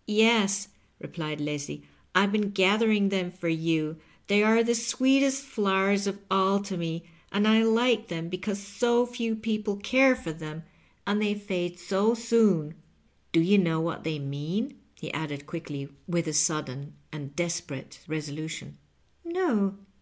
"Yes," 0.26 0.68
replied 1.00 1.40
Leslie," 1.40 1.82
Fve 2.14 2.30
been 2.30 2.50
gathering 2.50 3.08
them 3.08 3.30
for 3.30 3.48
you. 3.48 3.96
They 4.26 4.42
are 4.42 4.62
the 4.62 4.74
sweetest 4.74 5.42
flowers 5.44 6.06
of 6.06 6.18
all 6.30 6.60
to 6.64 6.76
me, 6.76 7.04
and 7.32 7.48
I 7.48 7.62
like 7.62 8.08
them 8.08 8.28
because 8.28 8.58
so 8.58 9.06
few 9.06 9.34
people 9.34 9.76
care 9.78 10.14
for 10.14 10.34
them 10.34 10.64
and 11.06 11.18
they 11.22 11.34
Digitized 11.34 11.38
by 11.38 11.38
VjOOQIC 11.38 11.48
2U 11.48 11.50
LOVE 11.50 11.60
AND 11.62 11.78
LIGHTNING. 11.78 11.78
fade 11.78 11.78
60 11.78 12.24
soon. 12.28 12.74
Do 13.32 13.40
you 13.40 13.56
know 13.56 13.80
what 13.80 14.04
they 14.04 14.18
mean?" 14.18 14.80
he 15.00 15.12
added 15.14 15.46
qnickly, 15.46 15.88
with 16.06 16.26
a 16.28 16.32
sudden 16.34 16.92
and 17.10 17.34
desperate 17.34 18.00
resolution. 18.06 18.76
«No." 19.24 19.78